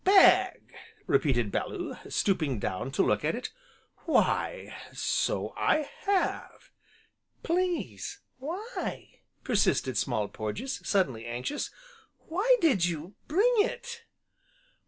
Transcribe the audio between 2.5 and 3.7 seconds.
down to look at it,